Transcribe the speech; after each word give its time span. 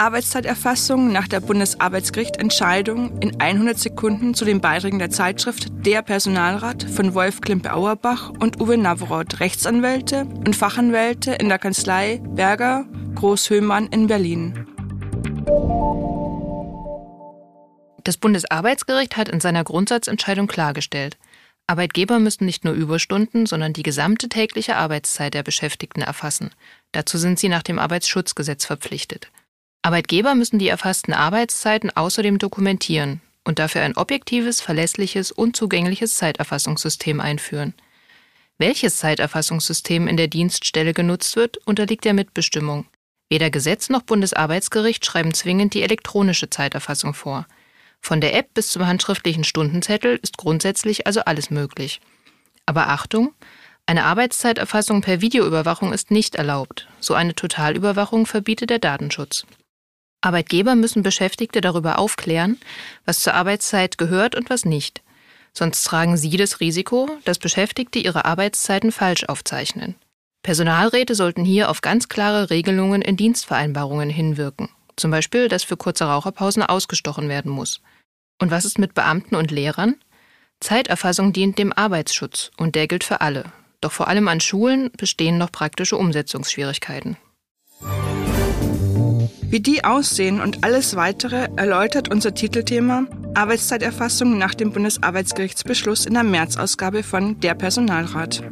Arbeitszeiterfassung 0.00 1.12
nach 1.12 1.28
der 1.28 1.40
Bundesarbeitsgericht-Entscheidung 1.40 3.20
in 3.20 3.38
100 3.38 3.78
Sekunden 3.78 4.32
zu 4.32 4.46
den 4.46 4.62
Beiträgen 4.62 4.98
der 4.98 5.10
Zeitschrift 5.10 5.66
Der 5.84 6.00
Personalrat 6.00 6.84
von 6.84 7.12
Wolf 7.12 7.42
Klimpe-Auerbach 7.42 8.30
und 8.30 8.62
Uwe 8.62 8.78
Navroth, 8.78 9.40
Rechtsanwälte 9.40 10.24
und 10.24 10.56
Fachanwälte 10.56 11.32
in 11.32 11.50
der 11.50 11.58
Kanzlei 11.58 12.22
Berger 12.24 12.86
Großhöhmann 13.14 13.88
in 13.88 14.06
Berlin. 14.06 14.66
Das 18.02 18.16
Bundesarbeitsgericht 18.16 19.18
hat 19.18 19.28
in 19.28 19.40
seiner 19.40 19.64
Grundsatzentscheidung 19.64 20.46
klargestellt, 20.46 21.18
Arbeitgeber 21.66 22.18
müssen 22.18 22.46
nicht 22.46 22.64
nur 22.64 22.72
Überstunden, 22.72 23.44
sondern 23.44 23.74
die 23.74 23.82
gesamte 23.82 24.30
tägliche 24.30 24.76
Arbeitszeit 24.76 25.34
der 25.34 25.42
Beschäftigten 25.42 26.00
erfassen. 26.00 26.50
Dazu 26.90 27.18
sind 27.18 27.38
sie 27.38 27.50
nach 27.50 27.62
dem 27.62 27.78
Arbeitsschutzgesetz 27.78 28.64
verpflichtet. 28.64 29.30
Arbeitgeber 29.82 30.34
müssen 30.34 30.58
die 30.58 30.68
erfassten 30.68 31.14
Arbeitszeiten 31.14 31.90
außerdem 31.90 32.38
dokumentieren 32.38 33.20
und 33.44 33.58
dafür 33.58 33.82
ein 33.82 33.96
objektives, 33.96 34.60
verlässliches 34.60 35.32
und 35.32 35.56
zugängliches 35.56 36.16
Zeiterfassungssystem 36.16 37.20
einführen. 37.20 37.74
Welches 38.58 38.96
Zeiterfassungssystem 38.96 40.06
in 40.06 40.18
der 40.18 40.28
Dienststelle 40.28 40.92
genutzt 40.92 41.34
wird, 41.36 41.56
unterliegt 41.66 42.04
der 42.04 42.12
Mitbestimmung. 42.12 42.86
Weder 43.30 43.48
Gesetz 43.48 43.88
noch 43.88 44.02
Bundesarbeitsgericht 44.02 45.06
schreiben 45.06 45.32
zwingend 45.32 45.72
die 45.72 45.82
elektronische 45.82 46.50
Zeiterfassung 46.50 47.14
vor. 47.14 47.46
Von 48.02 48.20
der 48.20 48.34
App 48.34 48.52
bis 48.52 48.68
zum 48.68 48.86
handschriftlichen 48.86 49.44
Stundenzettel 49.44 50.18
ist 50.22 50.36
grundsätzlich 50.36 51.06
also 51.06 51.20
alles 51.20 51.48
möglich. 51.50 52.00
Aber 52.66 52.88
Achtung, 52.88 53.32
eine 53.86 54.04
Arbeitszeiterfassung 54.04 55.00
per 55.00 55.20
Videoüberwachung 55.20 55.92
ist 55.92 56.10
nicht 56.10 56.34
erlaubt. 56.34 56.86
So 57.00 57.14
eine 57.14 57.34
Totalüberwachung 57.34 58.26
verbietet 58.26 58.70
der 58.70 58.78
Datenschutz. 58.78 59.46
Arbeitgeber 60.20 60.74
müssen 60.74 61.02
Beschäftigte 61.02 61.60
darüber 61.60 61.98
aufklären, 61.98 62.58
was 63.04 63.20
zur 63.20 63.34
Arbeitszeit 63.34 63.98
gehört 63.98 64.34
und 64.34 64.50
was 64.50 64.64
nicht. 64.64 65.02
Sonst 65.52 65.82
tragen 65.84 66.16
sie 66.16 66.36
das 66.36 66.60
Risiko, 66.60 67.08
dass 67.24 67.38
Beschäftigte 67.38 67.98
ihre 67.98 68.24
Arbeitszeiten 68.24 68.92
falsch 68.92 69.24
aufzeichnen. 69.24 69.96
Personalräte 70.42 71.14
sollten 71.14 71.44
hier 71.44 71.70
auf 71.70 71.80
ganz 71.80 72.08
klare 72.08 72.50
Regelungen 72.50 73.02
in 73.02 73.16
Dienstvereinbarungen 73.16 74.10
hinwirken. 74.10 74.68
Zum 74.96 75.10
Beispiel, 75.10 75.48
dass 75.48 75.64
für 75.64 75.76
kurze 75.76 76.04
Raucherpausen 76.04 76.62
ausgestochen 76.62 77.28
werden 77.28 77.50
muss. 77.50 77.80
Und 78.40 78.50
was 78.50 78.64
ist 78.64 78.78
mit 78.78 78.94
Beamten 78.94 79.34
und 79.34 79.50
Lehrern? 79.50 79.96
Zeiterfassung 80.60 81.32
dient 81.32 81.58
dem 81.58 81.72
Arbeitsschutz 81.72 82.50
und 82.56 82.74
der 82.74 82.86
gilt 82.86 83.04
für 83.04 83.20
alle. 83.20 83.44
Doch 83.80 83.92
vor 83.92 84.08
allem 84.08 84.28
an 84.28 84.40
Schulen 84.40 84.90
bestehen 84.96 85.38
noch 85.38 85.52
praktische 85.52 85.96
Umsetzungsschwierigkeiten. 85.96 87.16
Wie 89.50 89.58
die 89.58 89.82
aussehen 89.82 90.40
und 90.40 90.62
alles 90.62 90.94
weitere 90.94 91.48
erläutert 91.56 92.08
unser 92.08 92.32
Titelthema 92.34 93.06
Arbeitszeiterfassung 93.34 94.38
nach 94.38 94.54
dem 94.54 94.70
Bundesarbeitsgerichtsbeschluss 94.70 96.06
in 96.06 96.14
der 96.14 96.22
Märzausgabe 96.22 97.02
von 97.02 97.40
Der 97.40 97.54
Personalrat. 97.54 98.44